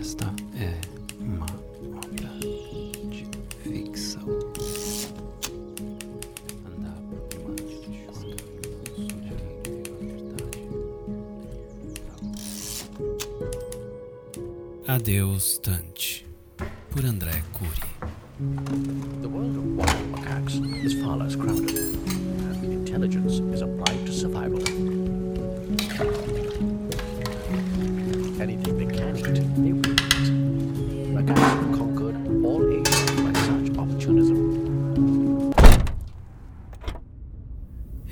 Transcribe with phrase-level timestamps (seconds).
[0.00, 0.74] Esta é
[1.20, 1.46] uma
[1.96, 2.28] obra
[3.10, 3.26] de
[3.62, 4.22] ficção.
[6.64, 8.18] Andava demais
[14.86, 16.26] Adeus, Tante,
[16.90, 17.70] por André Cury.
[19.20, 25.07] The world of wild macaques is far less crowded, and intelligence is applied to survival.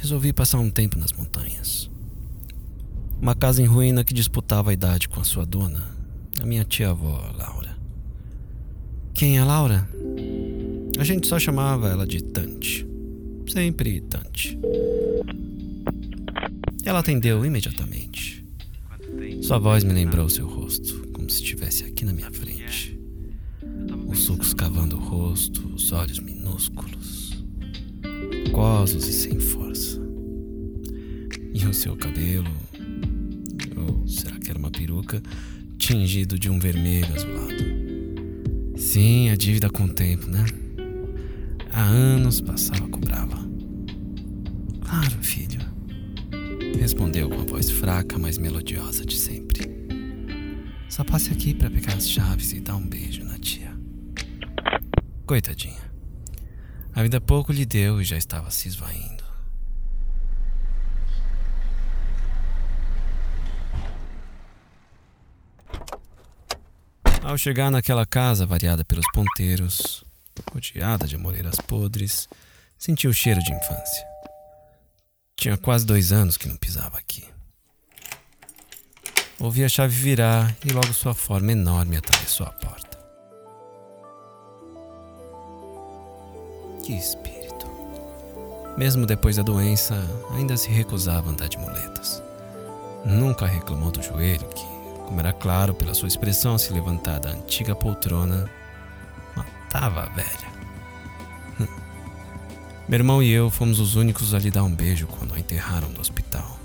[0.06, 1.90] Resolvi passar um tempo nas montanhas.
[3.20, 5.82] Uma casa em ruína que disputava a idade com a sua dona,
[6.40, 7.76] a minha tia-avó, Laura.
[9.12, 9.90] Quem é Laura?
[10.96, 12.86] A gente só chamava ela de Tante.
[13.48, 14.56] Sempre Tante.
[16.84, 18.46] Ela atendeu imediatamente.
[19.42, 22.96] Sua voz me lembrou seu rosto, como se estivesse aqui na minha frente.
[24.06, 27.25] Os sulcos cavando o rosto, os olhos minúsculos,
[28.56, 30.00] aquosos e sem força.
[31.52, 32.50] E o seu cabelo,
[33.76, 35.22] ou será que era uma peruca,
[35.76, 38.78] tingido de um vermelho azulado.
[38.78, 40.46] Sim, a dívida com o tempo, né?
[41.70, 43.36] Há anos passava cobrava.
[44.80, 45.60] Claro, filho.
[46.80, 49.70] Respondeu com a voz fraca, mas melodiosa de sempre.
[50.88, 53.78] Só passe aqui para pegar as chaves e dar um beijo na tia.
[55.26, 55.95] Coitadinha.
[56.96, 59.22] A vida pouco lhe deu e já estava se esvaindo.
[67.22, 70.02] Ao chegar naquela casa variada pelos ponteiros,
[70.50, 72.26] rodeada de amoreiras podres,
[72.78, 74.06] senti o cheiro de infância.
[75.36, 77.28] Tinha quase dois anos que não pisava aqui.
[79.38, 82.85] Ouvi a chave virar e logo sua forma enorme atravessou a porta.
[86.86, 87.66] Que espírito.
[88.78, 92.22] Mesmo depois da doença, ainda se recusava a andar de muletas.
[93.04, 94.64] Nunca reclamou do joelho que,
[95.04, 98.48] como era claro pela sua expressão ao se levantar da antiga poltrona,
[99.34, 101.68] matava a velha.
[102.88, 105.88] Meu irmão e eu fomos os únicos a lhe dar um beijo quando a enterraram
[105.88, 106.56] no hospital.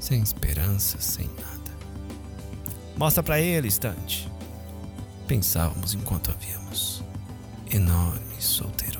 [0.00, 1.70] Sem esperança, sem nada.
[2.96, 4.28] Mostra para ele, estante.
[5.28, 7.04] Pensávamos enquanto a víamos.
[7.70, 8.93] Enorme solteirona.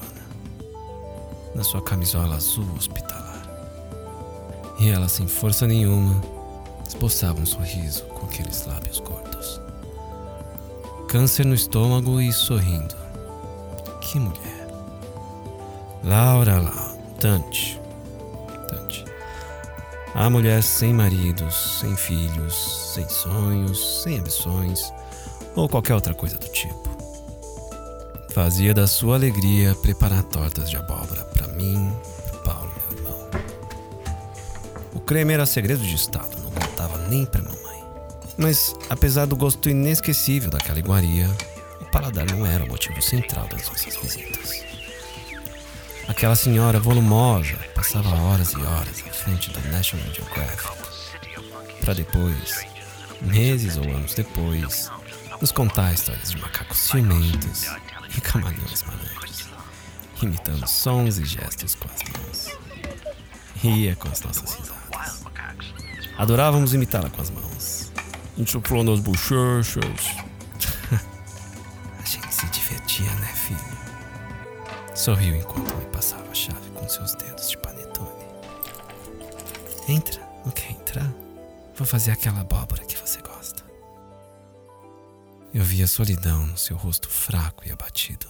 [1.54, 3.42] Na sua camisola azul hospitalar.
[4.78, 6.20] E ela, sem força nenhuma,
[6.86, 9.60] esboçava um sorriso com aqueles lábios gordos.
[11.08, 12.94] Câncer no estômago e sorrindo.
[14.00, 14.68] Que mulher.
[16.02, 17.80] Laura lá, Tante.
[18.68, 19.04] Tante.
[20.14, 24.92] A mulher sem maridos, sem filhos, sem sonhos, sem ambições
[25.54, 26.93] ou qualquer outra coisa do tipo.
[28.34, 31.94] Fazia da sua alegria preparar tortas de abóbora para mim,
[32.26, 33.30] pro Paulo, meu irmão.
[34.92, 37.84] O creme era segredo de Estado, não contava nem pra mamãe.
[38.36, 41.30] Mas, apesar do gosto inesquecível daquela iguaria,
[41.80, 44.64] o paladar não era o motivo central das nossas visitas.
[46.08, 50.76] Aquela senhora volumosa passava horas e horas à frente do National Geographic,
[51.80, 52.66] para depois,
[53.20, 54.90] meses ou anos depois,
[55.40, 57.66] nos contar histórias de macacos ciumentos
[58.16, 59.46] e camaleões malandros,
[60.22, 62.58] imitando sons e gestos com as mãos.
[63.56, 65.24] Ria com as nossas risadas.
[66.16, 67.92] Adorávamos imitá-la com as mãos,
[68.38, 69.84] enxuplando as bochechas.
[71.98, 73.84] A gente se divertia, né, filho?
[74.94, 78.24] Sorriu enquanto me passava a chave com seus dedos de panetone.
[79.88, 81.10] Entra, não quer entrar?
[81.74, 82.93] Vou fazer aquela abóbora que.
[85.54, 88.26] Eu vi a solidão no seu rosto fraco e abatido.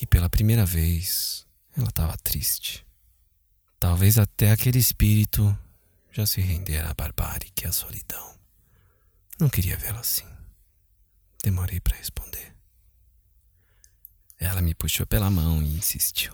[0.00, 1.44] E pela primeira vez,
[1.76, 2.86] ela estava triste.
[3.80, 5.58] Talvez até aquele espírito
[6.12, 8.38] já se rendera à barbárie que é a solidão.
[9.40, 10.24] Não queria vê-la assim.
[11.42, 12.54] Demorei para responder.
[14.38, 16.32] Ela me puxou pela mão e insistiu.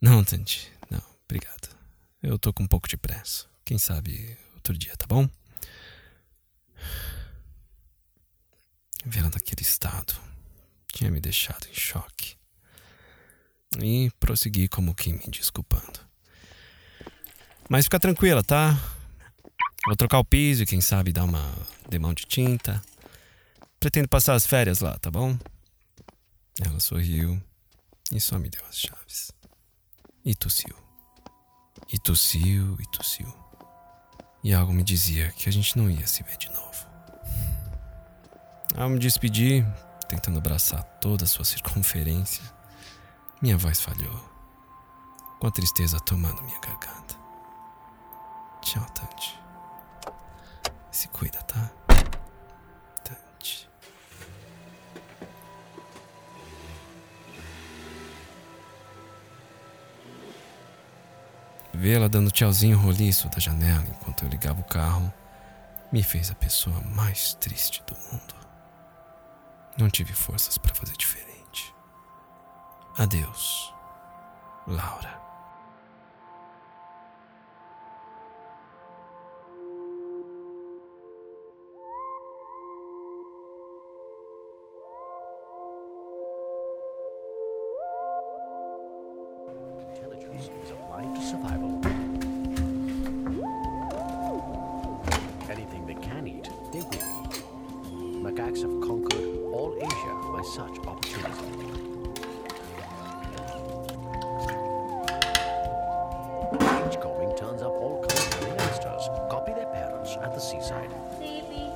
[0.00, 1.68] Não, Tante, não, obrigado.
[2.20, 3.46] Eu tô com um pouco de pressa.
[3.64, 5.30] Quem sabe outro dia, tá bom?
[9.08, 10.14] Vê-la naquele estado
[10.88, 12.34] tinha me deixado em choque.
[13.80, 16.00] E prossegui como que me desculpando.
[17.68, 18.76] Mas fica tranquila, tá?
[19.86, 21.54] Vou trocar o piso e quem sabe dar uma
[21.88, 22.82] demão de tinta.
[23.78, 25.38] Pretendo passar as férias lá, tá bom?
[26.60, 27.40] Ela sorriu
[28.10, 29.30] e só me deu as chaves.
[30.24, 30.74] E tossiu.
[31.92, 33.32] E tossiu e tossiu.
[34.42, 36.95] E algo me dizia que a gente não ia se ver de novo.
[38.74, 39.66] Ao me despedir,
[40.08, 42.42] tentando abraçar toda a sua circunferência,
[43.40, 44.18] minha voz falhou,
[45.38, 47.16] com a tristeza tomando minha garganta.
[48.62, 49.38] Tchau, Tante.
[50.90, 51.70] Se cuida, tá?
[53.04, 53.68] Tante.
[61.72, 65.12] Vê-la dando tchauzinho roliço da janela enquanto eu ligava o carro
[65.92, 68.25] me fez a pessoa mais triste do mundo.
[69.78, 71.74] Não tive forças para fazer diferente.
[72.96, 73.74] Adeus,
[74.66, 75.14] Laura.
[95.48, 97.42] Anything they can eat, they will eat.
[98.22, 99.05] Macaques have conquered
[100.36, 101.46] by such opportunism.
[106.52, 110.90] Beachcombing turns up all kinds of youngsters, copy their parents at the seaside.
[111.18, 111.70] Baby.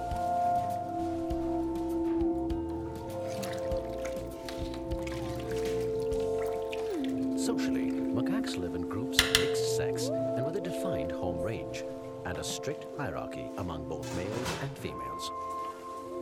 [7.38, 11.82] Socially, macaques live in groups of mixed sex and with a defined home range
[12.26, 15.30] and a strict hierarchy among both males and females.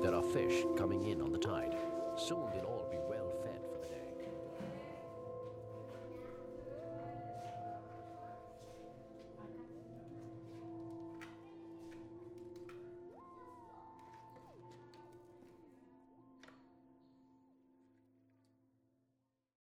[0.03, 1.75] There are fish coming in on the tide.
[2.19, 3.18] Soon they'll all be well.